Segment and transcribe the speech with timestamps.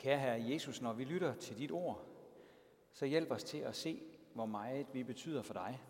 [0.00, 2.06] Kære Herre Jesus, når vi lytter til dit ord,
[2.92, 4.02] så hjælp os til at se,
[4.34, 5.82] hvor meget vi betyder for dig,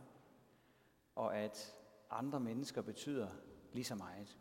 [1.14, 1.76] og at
[2.10, 3.28] andre mennesker betyder
[3.72, 4.38] lige så meget.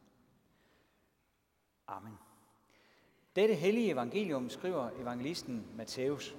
[1.87, 2.13] Amen.
[3.35, 6.35] Dette hellige evangelium skriver evangelisten Matthæus.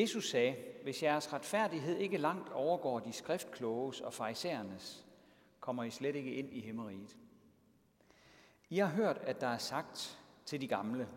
[0.00, 5.06] Jesus sagde, hvis jeres retfærdighed ikke langt overgår de skriftkloges og farisæernes,
[5.60, 7.16] kommer I slet ikke ind i himmeriget.
[8.68, 11.08] I har hørt, at der er sagt til de gamle,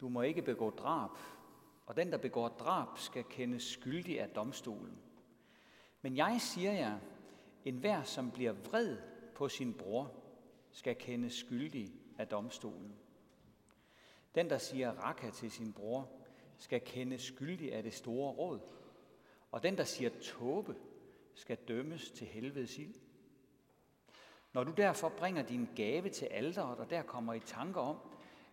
[0.00, 1.10] du må ikke begå drab,
[1.86, 4.98] og den, der begår drab, skal kendes skyldig af domstolen.
[6.02, 6.98] Men jeg siger jer,
[7.64, 8.96] enhver, som bliver vred
[9.34, 10.12] på sin bror,
[10.70, 12.94] skal kendes skyldig af domstolen.
[14.34, 16.17] Den, der siger raka til sin bror,
[16.58, 18.60] skal kendes skyldig af det store råd.
[19.52, 20.74] Og den, der siger tåbe,
[21.34, 22.94] skal dømmes til helvedes ild.
[24.52, 27.96] Når du derfor bringer din gave til alderet, og der kommer i tanker om,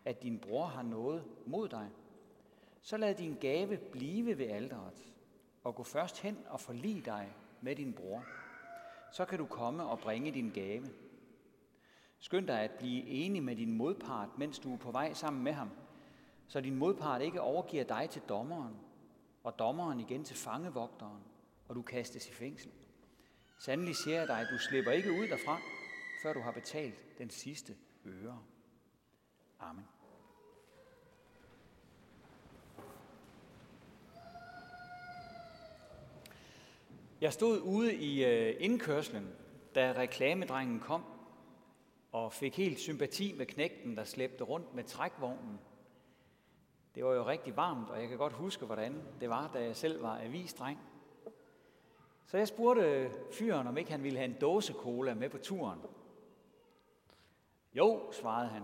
[0.06, 1.90] at din bror har noget mod dig,
[2.82, 5.14] så lad din gave blive ved alderet,
[5.64, 8.26] og gå først hen og forlige dig med din bror.
[9.12, 10.86] Så kan du komme og bringe din gave.
[12.20, 15.52] Skynd dig at blive enig med din modpart, mens du er på vej sammen med
[15.52, 15.70] ham,
[16.48, 18.76] så din modpart ikke overgiver dig til dommeren,
[19.44, 21.24] og dommeren igen til fangevogteren,
[21.68, 22.72] og du kastes i fængsel.
[23.58, 25.60] Sandelig siger jeg dig, at du slipper ikke ud derfra,
[26.24, 28.40] før du har betalt den sidste øre.
[29.60, 29.86] Amen.
[37.22, 39.30] Jeg stod ude i øh, indkørslen,
[39.76, 41.04] da reklamedrengen kom,
[42.12, 45.60] og fik helt sympati med knægten, der slæbte rundt med trækvognen.
[46.96, 49.76] Det var jo rigtig varmt, og jeg kan godt huske, hvordan det var, da jeg
[49.76, 50.80] selv var avisdreng.
[52.26, 55.80] Så jeg spurgte fyren, om ikke han ville have en dåse cola med på turen.
[57.74, 58.64] Jo, svarede han.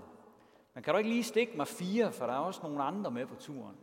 [0.74, 3.26] Men kan du ikke lige stikke mig fire, for der er også nogle andre med
[3.26, 3.76] på turen.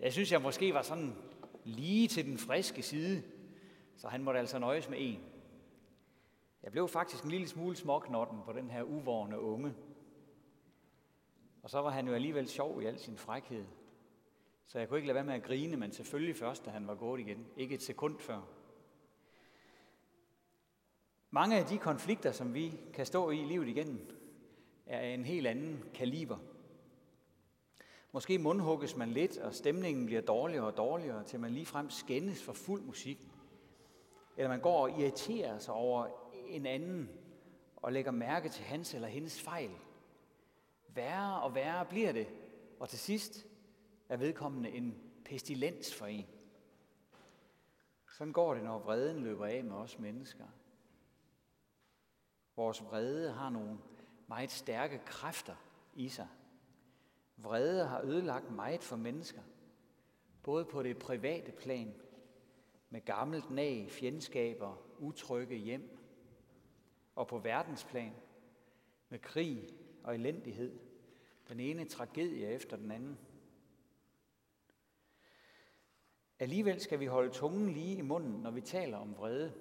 [0.00, 1.16] Jeg synes, jeg måske var sådan
[1.64, 3.22] lige til den friske side,
[3.96, 5.20] så han måtte altså nøjes med en.
[6.62, 9.74] Jeg blev faktisk en lille smule småknotten på den her uvårende unge.
[11.64, 13.64] Og så var han jo alligevel sjov i al sin frækhed.
[14.66, 16.94] Så jeg kunne ikke lade være med at grine, men selvfølgelig først, da han var
[16.94, 17.46] gået igen.
[17.56, 18.40] Ikke et sekund før.
[21.30, 24.20] Mange af de konflikter, som vi kan stå i livet igennem,
[24.86, 26.38] er en helt anden kaliber.
[28.12, 32.52] Måske mundhugges man lidt, og stemningen bliver dårligere og dårligere, til man ligefrem skændes for
[32.52, 33.18] fuld musik.
[34.36, 36.06] Eller man går og irriterer sig over
[36.48, 37.10] en anden,
[37.76, 39.70] og lægger mærke til hans eller hendes fejl.
[40.94, 42.28] Værre og værre bliver det,
[42.80, 43.46] og til sidst
[44.08, 46.26] er vedkommende en pestilens for en.
[48.12, 50.44] Sådan går det, når vreden løber af med os mennesker.
[52.56, 53.78] Vores vrede har nogle
[54.26, 55.56] meget stærke kræfter
[55.94, 56.28] i sig.
[57.36, 59.42] Vrede har ødelagt meget for mennesker,
[60.42, 61.94] både på det private plan,
[62.90, 65.98] med gammelt nag, fjendskaber, utrygge hjem,
[67.14, 68.14] og på verdensplan,
[69.08, 69.68] med krig
[70.04, 70.78] og elendighed,
[71.48, 73.18] den ene tragedie efter den anden.
[76.38, 79.54] Alligevel skal vi holde tungen lige i munden, når vi taler om vrede,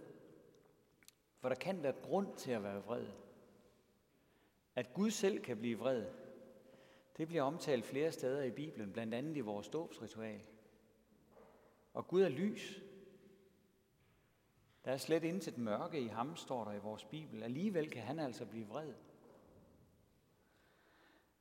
[1.40, 3.08] for der kan være grund til at være vred.
[4.76, 6.06] At Gud selv kan blive vred,
[7.18, 10.42] det bliver omtalt flere steder i Bibelen, blandt andet i vores dåbsritual.
[11.94, 12.82] Og Gud er lys.
[14.86, 17.44] Der er slet intet mørke i ham, står der i vores Bibel.
[17.44, 18.94] Alligevel kan han altså blive vred.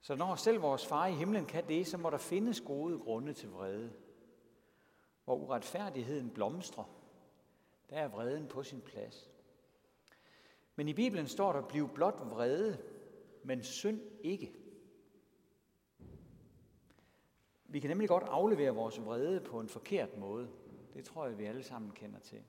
[0.02, 3.32] Så når selv vores far i himlen kan det, så må der findes gode grunde
[3.32, 3.92] til vrede.
[5.24, 6.84] Hvor uretfærdigheden blomstrer,
[7.90, 9.30] der er vreden på sin plads.
[10.76, 12.78] Men i Bibelen står der, bliv blot vrede,
[13.42, 14.52] men synd ikke.
[17.64, 20.50] Vi kan nemlig godt aflevere vores vrede på en forkert måde.
[20.94, 22.43] Det tror jeg, vi alle sammen kender til.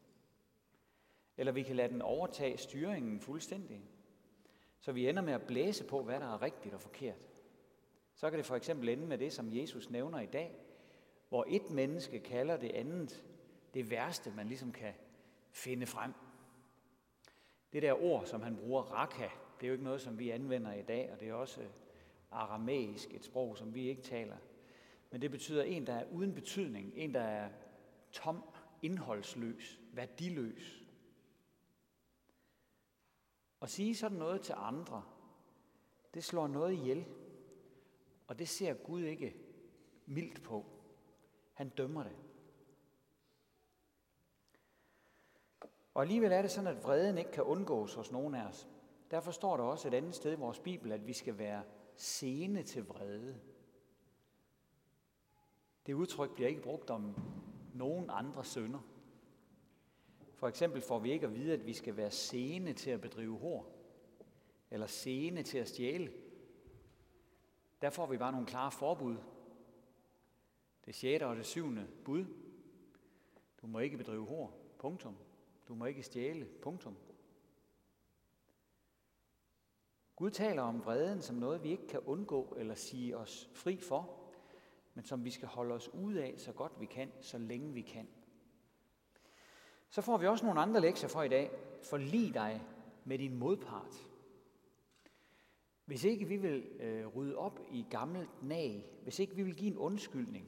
[1.38, 3.84] Eller vi kan lade den overtage styringen fuldstændig.
[4.80, 7.33] Så vi ender med at blæse på, hvad der er rigtigt og forkert.
[8.16, 10.56] Så kan det for eksempel ende med det, som Jesus nævner i dag,
[11.30, 13.24] hvor et menneske kalder det andet
[13.74, 14.94] det værste, man ligesom kan
[15.52, 16.14] finde frem.
[17.74, 19.30] Det der ord, som han bruger, raka,
[19.60, 21.68] det er jo ikke noget, som vi anvender i dag, og det er også øh,
[22.32, 24.38] aramæisk, et sprog, som vi ikke taler.
[25.12, 27.50] Men det betyder en, der er uden betydning, en, der er
[28.12, 28.44] tom,
[28.82, 30.84] indholdsløs, værdiløs.
[33.62, 35.04] At sige sådan noget til andre,
[36.14, 37.06] det slår noget ihjel.
[38.34, 39.36] Og det ser Gud ikke
[40.06, 40.66] mildt på.
[41.54, 42.16] Han dømmer det.
[45.94, 48.68] Og alligevel er det sådan, at vreden ikke kan undgås hos nogen af os.
[49.12, 51.64] Derfor står der også et andet sted i vores Bibel, at vi skal være
[51.96, 53.40] sene til vrede.
[55.86, 57.16] Det udtryk bliver ikke brugt om
[57.74, 58.80] nogen andre sønder.
[60.36, 63.40] For eksempel får vi ikke at vide, at vi skal være sene til at bedrive
[63.40, 63.72] hår,
[64.72, 66.23] eller sene til at stjæle.
[67.84, 69.18] Der får vi bare nogle klare forbud.
[70.86, 72.26] Det sjette og det syvende bud.
[73.62, 74.76] Du må ikke bedrive hår.
[74.80, 75.18] Punktum.
[75.68, 76.46] Du må ikke stjæle.
[76.46, 76.98] Punktum.
[80.16, 84.20] Gud taler om vreden som noget, vi ikke kan undgå eller sige os fri for,
[84.94, 87.82] men som vi skal holde os ud af så godt vi kan, så længe vi
[87.82, 88.08] kan.
[89.90, 91.52] Så får vi også nogle andre lektier for i dag.
[91.82, 92.62] Forlig dig
[93.06, 94.13] med din modpart.
[95.94, 99.72] Hvis ikke vi vil øh, rydde op i gammelt nag, hvis ikke vi vil give
[99.72, 100.48] en undskyldning,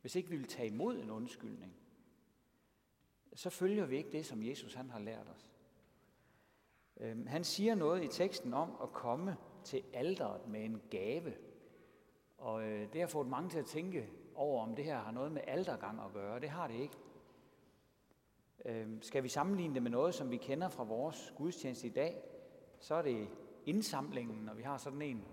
[0.00, 1.76] hvis ikke vi vil tage imod en undskyldning,
[3.34, 5.52] så følger vi ikke det, som Jesus han har lært os.
[7.00, 11.34] Øhm, han siger noget i teksten om at komme til alderet med en gave.
[12.38, 15.32] Og øh, det har fået mange til at tænke over, om det her har noget
[15.32, 16.40] med aldergang at gøre.
[16.40, 16.96] Det har det ikke.
[18.64, 22.22] Øhm, skal vi sammenligne det med noget, som vi kender fra vores gudstjeneste i dag,
[22.78, 23.28] så er det
[23.68, 25.24] indsamlingen, når vi har sådan en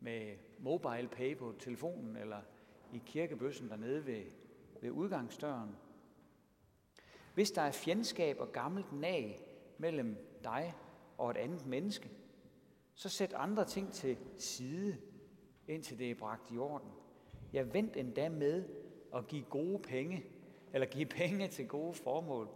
[0.00, 2.40] med mobile pay på telefonen, eller
[2.92, 4.24] i kirkebøssen dernede ved,
[4.80, 5.76] ved udgangsdøren.
[7.34, 9.46] Hvis der er fjendskab og gammelt nag
[9.78, 10.74] mellem dig
[11.18, 12.10] og et andet menneske,
[12.94, 14.96] så sæt andre ting til side,
[15.68, 16.90] indtil det er bragt i orden.
[17.52, 18.68] Jeg vent endda med
[19.14, 20.24] at give gode penge,
[20.72, 22.48] eller give penge til gode formål,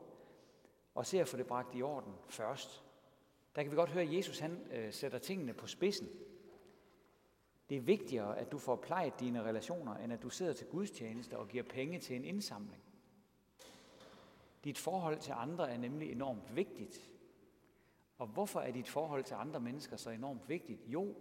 [0.95, 2.85] og se at få det bragt i orden først.
[3.57, 6.09] Der kan vi godt høre, at Jesus han, øh, sætter tingene på spidsen.
[7.69, 11.39] Det er vigtigere, at du får plejet dine relationer, end at du sidder til gudstjeneste
[11.39, 12.83] og giver penge til en indsamling.
[14.65, 17.11] Dit forhold til andre er nemlig enormt vigtigt.
[18.19, 20.81] Og hvorfor er dit forhold til andre mennesker så enormt vigtigt?
[20.87, 21.15] Jo,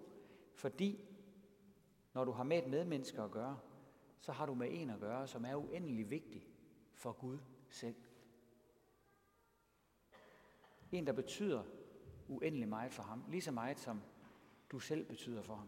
[0.55, 1.05] fordi
[2.13, 3.59] når du har med et medmenneske at gøre,
[4.19, 6.47] så har du med en at gøre, som er uendelig vigtig
[6.93, 7.39] for Gud
[7.69, 7.95] selv.
[10.91, 11.63] En, der betyder
[12.27, 14.01] uendelig meget for ham, lige så meget som
[14.71, 15.67] du selv betyder for ham.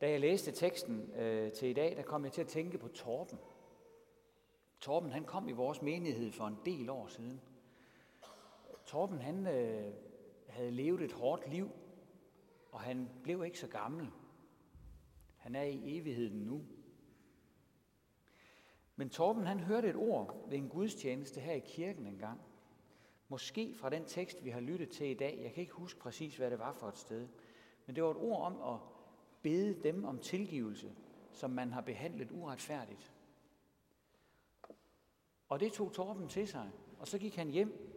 [0.00, 2.88] Da jeg læste teksten øh, til i dag, der kom jeg til at tænke på
[2.88, 3.38] Torben.
[4.80, 7.40] Torben han kom i vores menighed for en del år siden.
[8.86, 9.92] Torben han øh,
[10.48, 11.70] havde levet et hårdt liv,
[12.72, 14.10] og han blev ikke så gammel.
[15.36, 16.64] Han er i evigheden nu.
[18.96, 22.40] Men Torben han hørte et ord ved en gudstjeneste her i kirken engang.
[23.30, 25.40] Måske fra den tekst, vi har lyttet til i dag.
[25.42, 27.28] Jeg kan ikke huske præcis, hvad det var for et sted.
[27.86, 28.80] Men det var et ord om at
[29.42, 30.92] bede dem om tilgivelse,
[31.32, 33.12] som man har behandlet uretfærdigt.
[35.48, 37.96] Og det tog Torben til sig, og så gik han hjem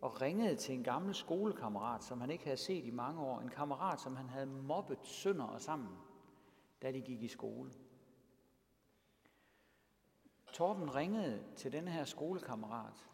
[0.00, 3.40] og ringede til en gammel skolekammerat, som han ikke havde set i mange år.
[3.40, 5.96] En kammerat, som han havde mobbet sønder og sammen,
[6.82, 7.72] da de gik i skole.
[10.52, 13.08] Torben ringede til denne her skolekammerat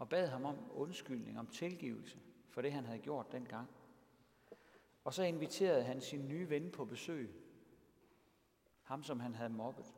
[0.00, 2.18] og bad ham om undskyldning, om tilgivelse
[2.48, 3.70] for det, han havde gjort dengang.
[5.04, 7.34] Og så inviterede han sin nye ven på besøg.
[8.82, 9.94] Ham, som han havde mobbet.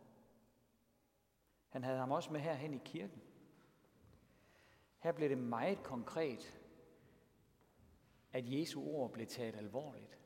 [1.68, 3.22] Han havde ham også med herhen i kirken.
[4.98, 6.60] Her blev det meget konkret,
[8.32, 10.18] at Jesu ord blev taget alvorligt.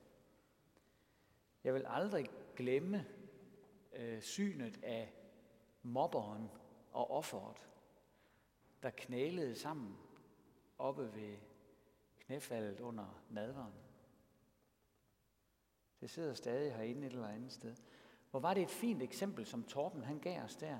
[1.65, 3.07] Jeg vil aldrig glemme
[3.93, 5.13] øh, synet af
[5.83, 6.51] mobberen
[6.93, 7.69] og offeret,
[8.83, 9.97] der knælede sammen
[10.79, 11.37] oppe ved
[12.19, 13.73] knæfaldet under nadveren.
[16.01, 17.77] Det sidder stadig herinde et eller andet sted.
[18.31, 20.79] Hvor var det et fint eksempel, som Torben han gav os der.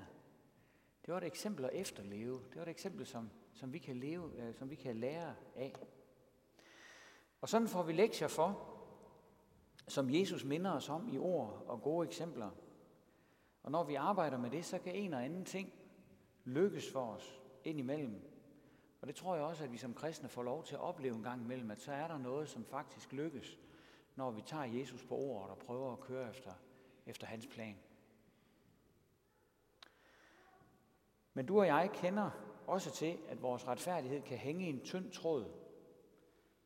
[1.05, 2.41] Det var et eksempel at efterleve.
[2.49, 5.73] Det var et eksempel, som, som, vi, kan leve, øh, som vi kan lære af.
[7.41, 8.73] Og sådan får vi lektier for,
[9.87, 12.49] som Jesus minder os om i ord og gode eksempler.
[13.63, 15.73] Og når vi arbejder med det, så kan en og anden ting
[16.45, 18.37] lykkes for os indimellem.
[19.01, 21.23] Og det tror jeg også, at vi som kristne får lov til at opleve en
[21.23, 23.59] gang imellem, at så er der noget, som faktisk lykkes,
[24.15, 26.53] når vi tager Jesus på ordet og prøver at køre efter,
[27.05, 27.77] efter hans plan.
[31.33, 32.31] Men du og jeg kender
[32.67, 35.45] også til, at vores retfærdighed kan hænge i en tynd tråd,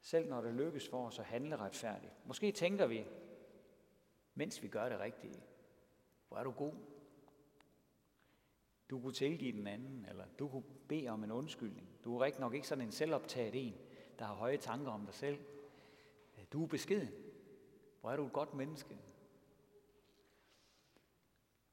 [0.01, 2.13] selv når det lykkes for os at handle retfærdigt.
[2.25, 3.05] Måske tænker vi,
[4.33, 5.43] mens vi gør det rigtige,
[6.27, 6.73] hvor er du god.
[8.91, 11.89] Du kunne tilgive den anden, eller du kunne bede om en undskyldning.
[12.03, 13.75] Du er rigtig nok ikke sådan en selvoptaget en,
[14.19, 15.39] der har høje tanker om dig selv.
[16.37, 17.09] Øh, du er beskeden.
[18.01, 18.97] Hvor er du et godt menneske.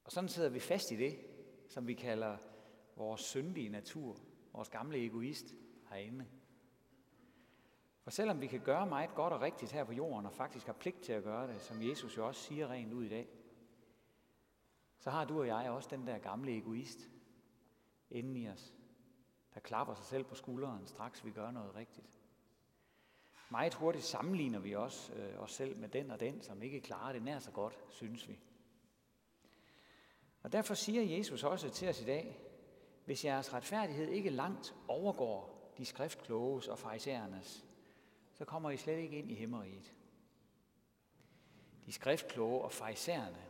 [0.04, 1.18] Og sådan sidder vi fast i det,
[1.68, 2.36] som vi kalder
[2.96, 4.16] vores syndige natur,
[4.52, 5.54] vores gamle egoist
[5.90, 6.26] herinde.
[8.02, 10.72] For selvom vi kan gøre meget godt og rigtigt her på jorden, og faktisk har
[10.72, 13.28] pligt til at gøre det, som Jesus jo også siger rent ud i dag,
[14.98, 16.98] så har du og jeg også den der gamle egoist
[18.10, 18.74] inden i os,
[19.54, 22.18] der klapper sig selv på skulderen, straks vi gør noget rigtigt.
[23.50, 27.12] Meget hurtigt sammenligner vi også øh, os selv med den og den, som ikke klarer
[27.12, 28.38] det nær så godt, synes vi.
[30.42, 32.40] Og derfor siger Jesus også til os i dag,
[33.04, 37.64] hvis jeres retfærdighed ikke langt overgår de skriftkloges og farisæernes,
[38.32, 39.94] så kommer I slet ikke ind i himmeriget.
[41.86, 43.47] De skriftkloge og farisæerne,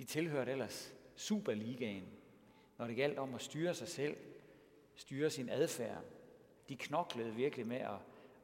[0.00, 2.08] de tilhørte ellers Superligaen,
[2.78, 4.16] når det galt om at styre sig selv,
[4.94, 6.04] styre sin adfærd.
[6.68, 7.98] De knoklede virkelig med at,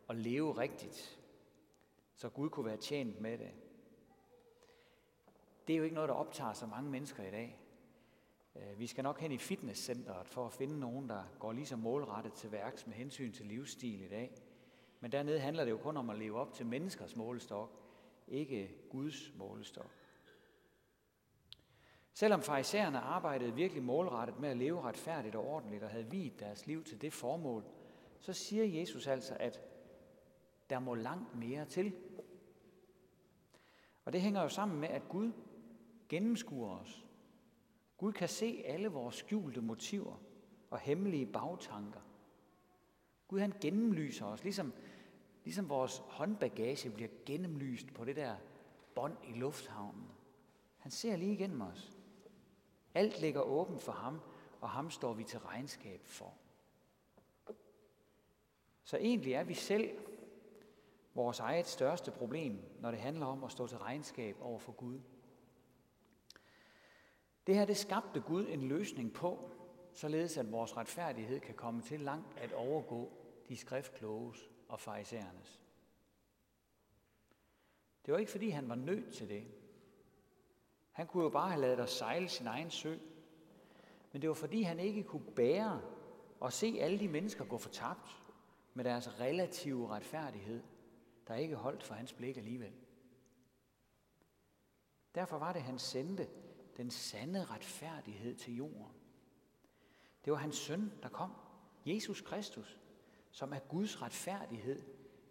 [0.08, 1.18] at leve rigtigt,
[2.14, 3.50] så Gud kunne være tjent med det.
[5.66, 7.60] Det er jo ikke noget, der optager så mange mennesker i dag.
[8.56, 11.76] Øh, vi skal nok hen i fitnesscenteret for at finde nogen, der går lige så
[11.76, 14.34] målrettet til værks med hensyn til livsstil i dag.
[15.00, 17.70] Men dernede handler det jo kun om at leve op til menneskers målestok,
[18.28, 20.05] ikke Guds målestok.
[22.18, 26.66] Selvom farisæerne arbejdede virkelig målrettet med at leve retfærdigt og ordentligt og havde videt deres
[26.66, 27.64] liv til det formål,
[28.20, 29.61] så siger Jesus altså, at
[30.70, 31.92] der må langt mere til.
[34.04, 35.32] Og det hænger jo sammen med, at Gud
[36.08, 37.06] gennemskuer os.
[37.96, 40.16] Gud kan se alle vores skjulte motiver
[40.70, 42.00] og hemmelige bagtanker.
[43.28, 44.73] Gud han gennemlyser os, ligesom,
[45.44, 48.37] ligesom vores håndbagage bliver gennemlyst på det der
[48.94, 50.11] bånd i lufthavnen.
[50.78, 51.96] Han ser lige igennem os.
[52.97, 54.21] Alt ligger åbent for ham,
[54.61, 56.35] og ham står vi til regnskab for.
[58.85, 59.99] Så egentlig er vi selv
[61.15, 65.00] vores eget største problem, når det handler om at stå til regnskab over for Gud.
[67.47, 69.50] Det her, det skabte Gud en løsning på,
[69.93, 73.12] således at vores retfærdighed kan komme til langt at overgå
[73.49, 75.61] de skriftkloges og farisæernes.
[78.07, 79.47] Det var ikke fordi, han var nødt til det.
[80.97, 82.99] Han kunne jo bare have lavet os sejle sin egen sø.
[84.12, 85.83] Men det var fordi, han ikke kunne bære
[86.45, 88.23] at se alle de mennesker gå fortabt
[88.75, 90.62] med deres relative retfærdighed,
[91.29, 92.73] der ikke holdt for hans blik alligevel.
[95.15, 96.29] Derfor var det, han sendte
[96.76, 98.95] den sande retfærdighed til jorden.
[100.25, 101.33] Det var hans søn, der kom,
[101.87, 102.81] Jesus Kristus,
[103.31, 104.83] som er Guds retfærdighed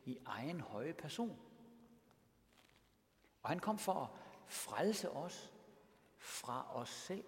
[0.05, 1.39] i egen høje person.
[3.41, 4.09] Og han kom for at
[4.47, 5.54] frelse os
[6.25, 7.23] fra os selv.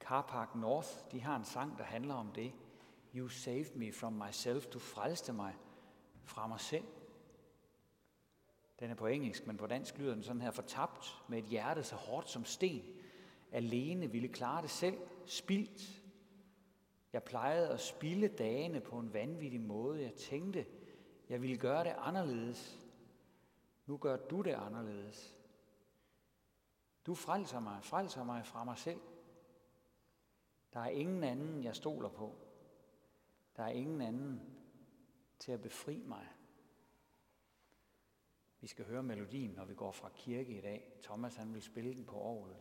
[0.00, 2.52] Carpark North, de har en sang, der handler om det.
[3.14, 4.66] You saved me from myself.
[4.66, 5.56] Du frelste mig
[6.24, 6.84] fra mig selv.
[8.80, 10.50] Den er på engelsk, men på dansk lyder den sådan her.
[10.50, 12.82] Fortabt med et hjerte så hårdt som sten.
[13.52, 14.98] Alene ville klare det selv.
[15.26, 16.02] Spildt.
[17.12, 20.02] Jeg plejede at spille dagene på en vanvittig måde.
[20.02, 20.66] Jeg tænkte,
[21.28, 22.78] jeg ville gøre det anderledes.
[23.86, 25.36] Nu gør du det anderledes.
[27.06, 29.00] Du frelser mig, frelser mig fra mig selv.
[30.72, 32.34] Der er ingen anden, jeg stoler på.
[33.56, 34.40] Der er ingen anden
[35.38, 36.28] til at befri mig.
[38.60, 40.92] Vi skal høre melodien, når vi går fra kirke i dag.
[41.02, 42.56] Thomas han vil spille den på orglet.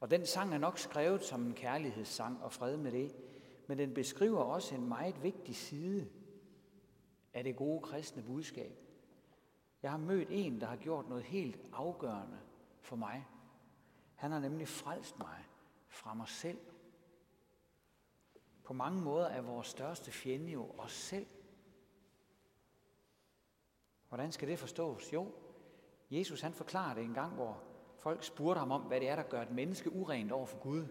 [0.00, 3.16] Og den sang er nok skrevet som en kærlighedssang, og fred med det,
[3.66, 6.10] men den beskriver også en meget vigtig side
[7.34, 8.85] af det gode kristne budskab.
[9.86, 12.38] Jeg har mødt en, der har gjort noget helt afgørende
[12.80, 13.26] for mig.
[14.14, 15.44] Han har nemlig frelst mig
[15.88, 16.58] fra mig selv.
[18.64, 21.26] På mange måder er vores største fjende jo os selv.
[24.08, 25.12] Hvordan skal det forstås?
[25.12, 25.34] Jo,
[26.10, 27.62] Jesus han forklarer det en gang, hvor
[27.98, 30.86] folk spurgte ham om, hvad det er, der gør et menneske urent over for Gud.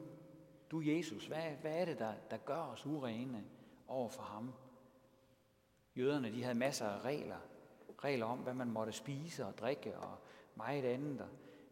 [0.71, 3.45] Du Jesus, hvad, hvad er det, der, der gør os urene
[3.87, 4.53] over for ham?
[5.95, 7.39] Jøderne de havde masser af regler.
[8.03, 10.17] Regler om, hvad man måtte spise og drikke og
[10.55, 11.21] meget andet.
[11.21, 11.29] Og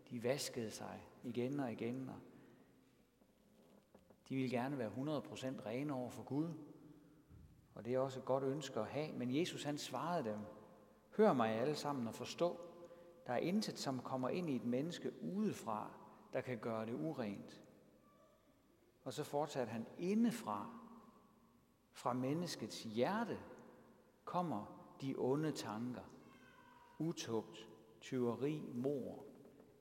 [0.10, 2.10] de vaskede sig igen og igen.
[2.10, 2.20] Og
[4.30, 6.50] de ville gerne være 100% rene over for Gud.
[7.76, 9.12] Og det er også et godt ønske at have.
[9.12, 10.40] Men Jesus han svarede dem,
[11.18, 12.60] Hør mig alle sammen og forstå,
[13.28, 15.92] der er intet, som kommer ind i et menneske udefra,
[16.34, 17.62] der kan gøre det urent.
[19.04, 20.70] Og så fortsatte han indefra,
[21.92, 23.40] fra menneskets hjerte,
[24.26, 24.66] kommer
[25.02, 26.02] de onde tanker.
[27.04, 27.70] Utugt,
[28.02, 29.26] tyveri, mor,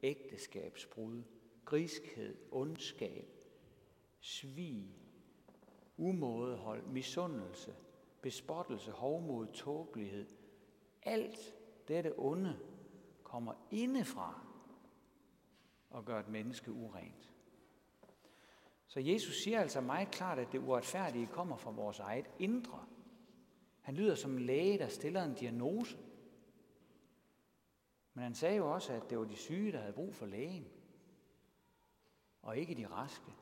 [0.03, 1.23] ægteskabsbrud,
[1.65, 3.29] griskhed, ondskab,
[4.21, 4.97] svig,
[5.97, 7.75] umådehold, misundelse,
[8.21, 10.27] bespottelse, hovmod, tåbelighed.
[11.03, 11.55] Alt
[11.89, 12.59] dette onde
[13.23, 14.47] kommer indefra
[15.91, 17.33] og gør et menneske urent.
[18.87, 22.87] Så Jesus siger altså meget klart, at det uretfærdige kommer fra vores eget indre.
[23.81, 25.99] Han lyder som en læge, der stiller en diagnose.
[28.15, 30.69] Men han sagde jo også, at det var de syge, der havde brug for lægen,
[32.43, 33.33] og ikke de raske.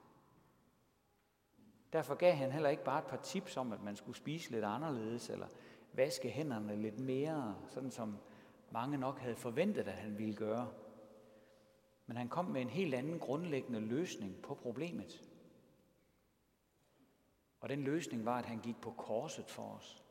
[1.93, 4.65] Derfor gav han heller ikke bare et par tips om, at man skulle spise lidt
[4.65, 5.49] anderledes, eller
[5.93, 8.19] vaske hænderne lidt mere, sådan som
[8.71, 10.73] mange nok havde forventet, at han ville gøre.
[12.07, 15.25] Men han kom med en helt anden grundlæggende løsning på problemet.
[17.61, 20.05] Og den løsning var, at han gik på korset for os.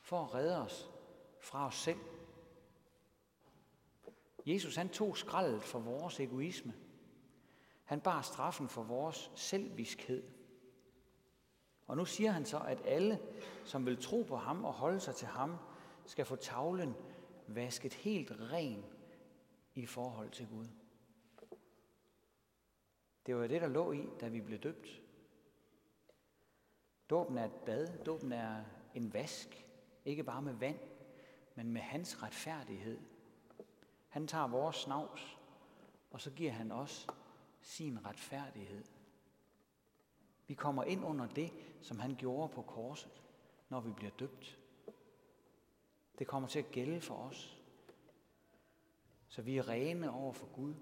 [0.00, 0.90] For at redde os
[1.40, 1.98] fra os selv.
[4.46, 6.74] Jesus han tog skraldet for vores egoisme.
[7.84, 10.22] Han bar straffen for vores selvviskhed.
[11.86, 13.20] Og nu siger han så, at alle,
[13.64, 15.56] som vil tro på ham og holde sig til ham,
[16.06, 16.94] skal få tavlen
[17.46, 18.84] vasket helt ren
[19.74, 20.66] i forhold til Gud.
[23.26, 25.02] Det var det, der lå i, da vi blev døbt.
[27.10, 28.04] Dåben er et bad.
[28.04, 29.66] Dåben er en vask.
[30.04, 30.78] Ikke bare med vand,
[31.54, 32.98] men med hans retfærdighed.
[34.12, 35.38] Han tager vores snavs,
[36.10, 37.06] og så giver han os
[37.60, 38.84] sin retfærdighed.
[40.46, 43.22] Vi kommer ind under det, som han gjorde på korset,
[43.68, 44.58] når vi bliver døbt.
[46.18, 47.62] Det kommer til at gælde for os.
[49.28, 50.74] Så vi er rene over for Gud,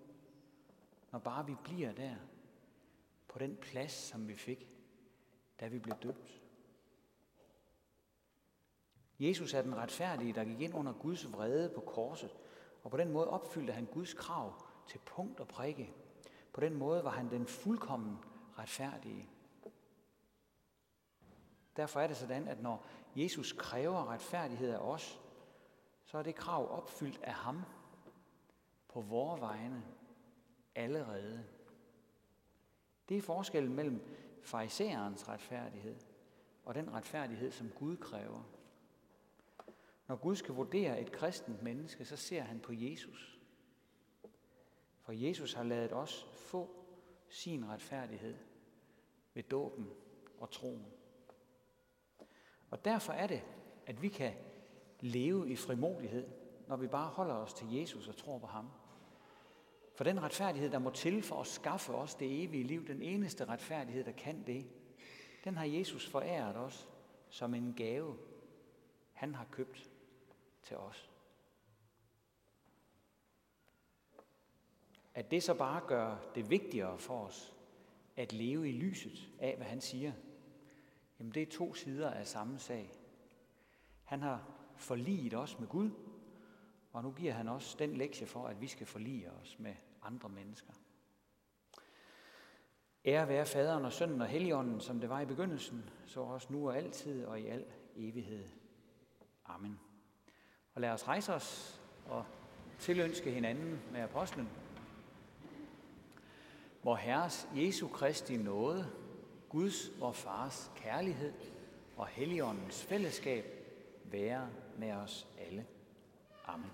[1.12, 2.16] når bare vi bliver der,
[3.28, 4.76] på den plads, som vi fik,
[5.60, 6.42] da vi blev døbt.
[9.20, 12.36] Jesus er den retfærdige, der gik ind under Guds vrede på korset,
[12.82, 14.54] og på den måde opfyldte han Guds krav
[14.86, 15.94] til punkt og prikke.
[16.52, 18.18] På den måde var han den fuldkommen
[18.58, 19.28] retfærdige.
[21.76, 25.20] Derfor er det sådan, at når Jesus kræver retfærdighed af os,
[26.04, 27.62] så er det krav opfyldt af ham
[28.88, 29.84] på vores vegne
[30.74, 31.44] allerede.
[33.08, 34.02] Det er forskellen mellem
[34.42, 35.96] farisæerens retfærdighed
[36.64, 38.42] og den retfærdighed, som Gud kræver.
[40.10, 43.38] Når Gud skal vurdere et kristent menneske, så ser han på Jesus.
[45.00, 46.70] For Jesus har lavet os få
[47.28, 48.36] sin retfærdighed
[49.34, 49.90] ved dåben
[50.38, 50.86] og troen.
[52.70, 53.42] Og derfor er det,
[53.86, 54.32] at vi kan
[55.00, 56.28] leve i frimodighed,
[56.68, 58.70] når vi bare holder os til Jesus og tror på ham.
[59.94, 63.44] For den retfærdighed, der må til for at skaffe os det evige liv, den eneste
[63.44, 64.66] retfærdighed, der kan det,
[65.44, 66.88] den har Jesus foræret os
[67.28, 68.16] som en gave,
[69.12, 69.89] han har købt
[70.62, 71.10] til os.
[75.14, 77.54] At det så bare gør det vigtigere for os
[78.16, 80.12] at leve i lyset af, hvad han siger,
[81.18, 82.92] jamen det er to sider af samme sag.
[84.04, 84.46] Han har
[84.76, 85.90] forliget os med Gud,
[86.92, 90.28] og nu giver han os den lektie for, at vi skal forlige os med andre
[90.28, 90.72] mennesker.
[93.04, 96.68] Ære være faderen og sønnen og helligånden, som det var i begyndelsen, så også nu
[96.68, 97.64] og altid og i al
[97.96, 98.48] evighed.
[99.44, 99.80] Amen.
[100.74, 102.24] Og lad os rejse os og
[102.78, 104.48] tilønske hinanden med apostlen.
[106.82, 108.86] Hvor Herres Jesu Kristi nåde,
[109.48, 111.32] Guds og Fars kærlighed
[111.96, 113.44] og Helligåndens fællesskab
[114.04, 115.66] være med os alle.
[116.46, 116.70] Amen.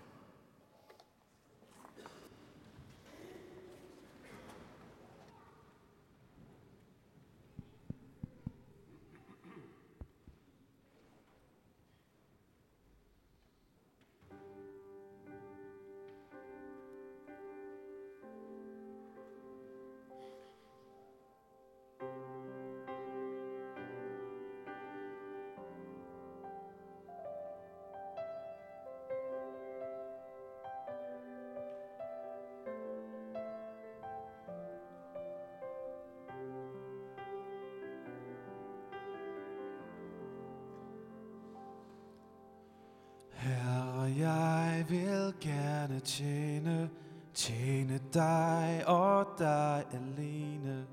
[48.14, 50.87] Dig og dig alene.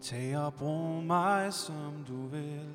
[0.00, 2.68] Tag og brug mig, som du vil.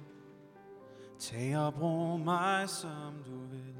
[1.19, 3.75] Tag og brug mig, som du vil.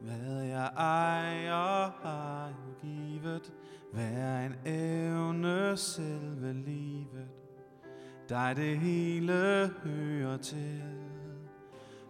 [0.00, 3.52] Hvad jeg ejer har du givet,
[3.92, 7.28] hver en evne selve livet.
[8.28, 10.82] Dig det hele hører til,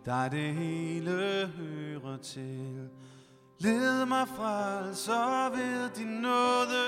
[0.04, 2.88] dig det hele hører til.
[3.60, 6.84] Led mig frelser altså ved din nåde,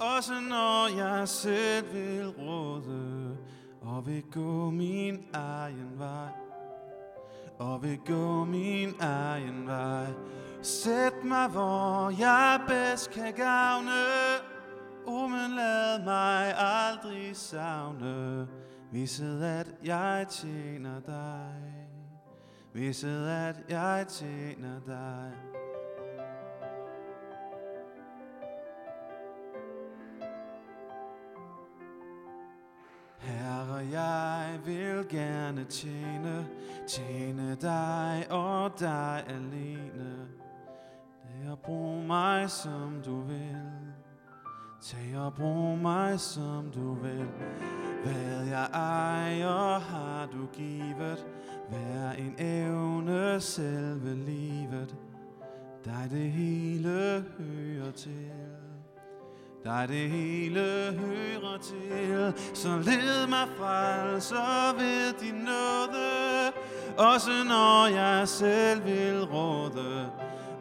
[0.00, 3.36] også når jeg selv vil råde.
[3.82, 6.32] og vil gå min egen vej.
[7.58, 10.06] Og vil gå min egen vej.
[10.62, 14.02] Sæt mig, hvor jeg bedst kan gavne.
[15.06, 18.48] O, men lad mig aldrig savne.
[18.90, 21.54] viset at jeg tjener dig.
[22.72, 25.51] viset at jeg tjener dig.
[35.52, 36.46] Gerne tjene,
[36.86, 40.28] tjene dig og dig alene.
[41.22, 43.56] Tag og brug mig som du vil.
[44.82, 47.28] Tag og brug mig som du vil.
[48.04, 51.26] Hvad jeg ejer har du givet.
[51.68, 54.96] hver en evne selve livet.
[55.84, 58.51] Dig det hele hører til.
[59.64, 60.60] Dig det hele
[60.98, 66.52] hører til, så led mig frelser ved din nåde,
[66.98, 70.10] også når jeg selv vil råde,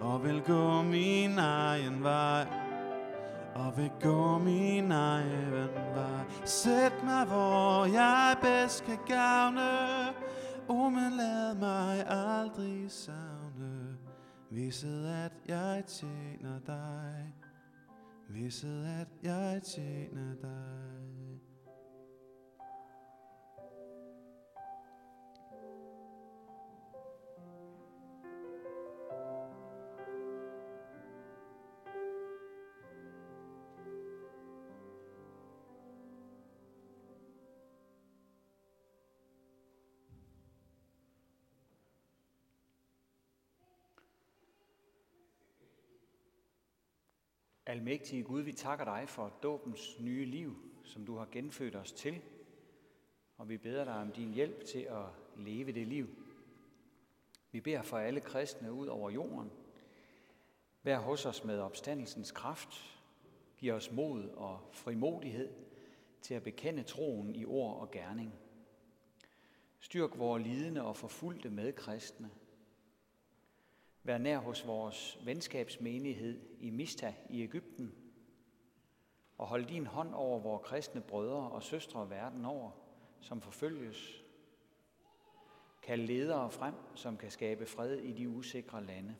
[0.01, 2.45] og vil gå min egen vej,
[3.55, 6.25] og vil gå min egen vej.
[6.45, 9.69] Sæt mig, hvor jeg bedst kan gavne,
[10.67, 13.97] o, men lad mig aldrig savne,
[14.49, 17.40] viset at jeg tjener dig
[18.33, 21.00] visset at jeg tjener dig.
[47.71, 52.21] Almægtige Gud, vi takker dig for dåbens nye liv, som du har genfødt os til,
[53.37, 55.05] og vi beder dig om din hjælp til at
[55.37, 56.09] leve det liv.
[57.51, 59.51] Vi beder for alle kristne ud over jorden.
[60.83, 62.99] Vær hos os med opstandelsens kraft.
[63.57, 65.53] Giv os mod og frimodighed
[66.21, 68.33] til at bekende troen i ord og gerning.
[69.79, 72.29] Styrk vores lidende og forfulgte medkristne–
[74.03, 77.95] Vær nær hos vores venskabsmenighed i Mista i Ægypten,
[79.37, 82.71] og hold din hånd over vores kristne brødre og søstre verden over,
[83.19, 84.23] som forfølges.
[85.81, 89.15] Kald ledere frem, som kan skabe fred i de usikre lande.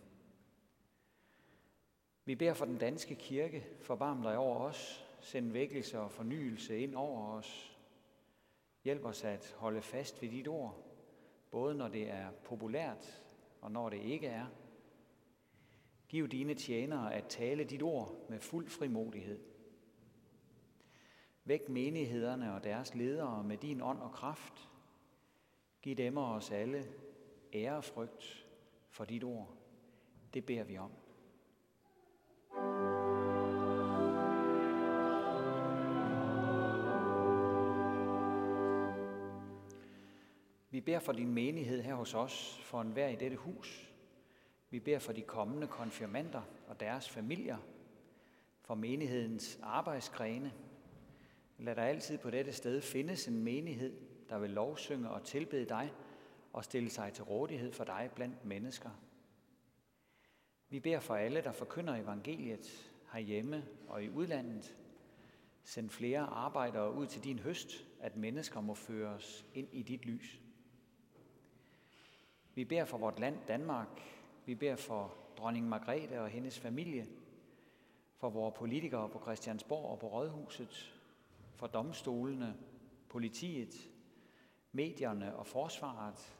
[2.25, 6.95] Vi beder for den danske kirke, forbarm dig over os, send vækkelse og fornyelse ind
[6.95, 7.77] over os.
[8.83, 10.83] Hjælp os at holde fast ved dit ord,
[11.51, 13.23] både når det er populært
[13.61, 14.45] og når det ikke er.
[16.11, 19.39] Giv dine tjenere at tale dit ord med fuld frimodighed.
[21.43, 24.69] Væk menighederne og deres ledere med din ånd og kraft.
[25.81, 26.83] Giv dem og os alle
[27.53, 28.47] ærefrygt
[28.89, 29.57] for dit ord.
[30.33, 30.91] Det beder vi om.
[40.69, 43.90] Vi beder for din menighed her hos os, for enhver i dette hus,
[44.71, 47.57] vi beder for de kommende konfirmander og deres familier,
[48.61, 50.53] for menighedens arbejdsgrene.
[51.57, 53.93] Lad der altid på dette sted findes en menighed,
[54.29, 55.93] der vil lovsynge og tilbede dig
[56.53, 58.89] og stille sig til rådighed for dig blandt mennesker.
[60.69, 64.77] Vi beder for alle, der forkynder evangeliet herhjemme og i udlandet.
[65.63, 70.41] Send flere arbejdere ud til din høst, at mennesker må føres ind i dit lys.
[72.55, 74.01] Vi beder for vort land Danmark,
[74.51, 77.07] vi beder for dronning Margrethe og hendes familie,
[78.17, 81.01] for vores politikere på Christiansborg og på Rådhuset,
[81.55, 82.57] for domstolene,
[83.09, 83.89] politiet,
[84.71, 86.35] medierne og forsvaret.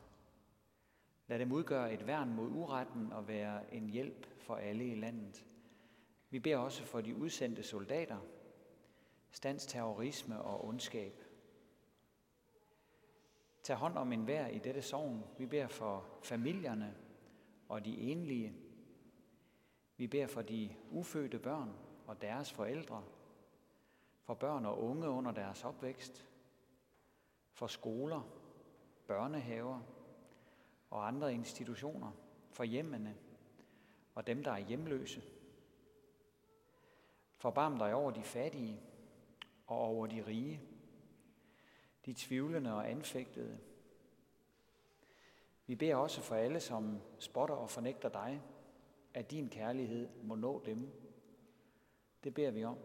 [1.28, 5.46] Lad dem udgøre et værn mod uretten og være en hjælp for alle i landet.
[6.30, 8.20] Vi beder også for de udsendte soldater,
[9.32, 11.24] stands terrorisme og ondskab.
[13.64, 15.24] Tag hånd om enhver i dette sogn.
[15.38, 16.96] Vi beder for familierne,
[17.72, 18.54] og de enlige.
[19.98, 21.76] Vi beder for de ufødte børn
[22.08, 23.04] og deres forældre,
[24.24, 26.28] for børn og unge under deres opvækst,
[27.52, 28.22] for skoler,
[29.08, 29.80] børnehaver
[30.90, 32.12] og andre institutioner,
[32.50, 33.18] for hjemmene
[34.16, 35.24] og dem, der er hjemløse.
[37.38, 38.82] Forbarm dig over de fattige
[39.68, 40.62] og over de rige,
[42.06, 43.60] de tvivlende og anfægtede,
[45.68, 48.42] vi beder også for alle, som spotter og fornægter dig,
[49.14, 50.90] at din kærlighed må nå dem.
[52.24, 52.78] Det beder vi om.